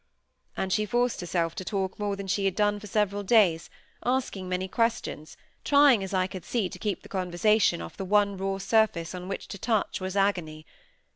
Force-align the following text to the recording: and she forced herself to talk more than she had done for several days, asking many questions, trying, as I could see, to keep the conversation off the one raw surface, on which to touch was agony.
and 0.57 0.73
she 0.73 0.83
forced 0.83 1.21
herself 1.21 1.53
to 1.53 1.63
talk 1.63 1.99
more 1.99 2.15
than 2.15 2.25
she 2.25 2.45
had 2.45 2.55
done 2.55 2.79
for 2.79 2.87
several 2.87 3.21
days, 3.21 3.69
asking 4.03 4.49
many 4.49 4.67
questions, 4.67 5.37
trying, 5.63 6.03
as 6.03 6.11
I 6.11 6.25
could 6.25 6.43
see, 6.43 6.69
to 6.69 6.79
keep 6.79 7.03
the 7.03 7.07
conversation 7.07 7.83
off 7.83 7.97
the 7.97 8.03
one 8.05 8.35
raw 8.35 8.57
surface, 8.57 9.13
on 9.13 9.27
which 9.27 9.47
to 9.49 9.59
touch 9.59 10.01
was 10.01 10.17
agony. 10.17 10.65